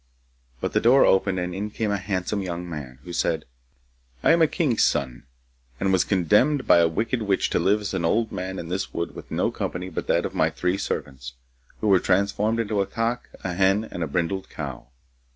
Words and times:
But 0.61 0.73
the 0.73 0.81
door 0.81 1.05
opened 1.05 1.37
and 1.39 1.53
in 1.53 1.69
came 1.69 1.91
a 1.91 1.97
handsome 1.97 2.41
young 2.41 2.67
man, 2.67 2.97
who 3.03 3.13
said, 3.13 3.45
'I 4.23 4.31
am 4.31 4.41
a 4.41 4.47
king's 4.47 4.83
son, 4.83 5.27
and 5.79 5.93
was 5.93 6.03
condemned 6.03 6.65
by 6.65 6.79
a 6.79 6.87
wicked 6.87 7.21
witch 7.21 7.51
to 7.51 7.59
live 7.59 7.81
as 7.81 7.93
an 7.93 8.03
old 8.03 8.31
man 8.31 8.57
in 8.57 8.69
this 8.69 8.95
wood 8.95 9.13
with 9.13 9.29
no 9.29 9.51
company 9.51 9.89
but 9.91 10.07
that 10.07 10.25
of 10.25 10.33
my 10.33 10.49
three 10.49 10.79
servants, 10.79 11.33
who 11.81 11.87
were 11.87 11.99
transformed 11.99 12.59
into 12.59 12.81
a 12.81 12.87
cock, 12.87 13.29
a 13.43 13.53
hen, 13.53 13.87
and 13.91 14.01
a 14.01 14.07
brindled 14.07 14.49
cow. 14.49 14.87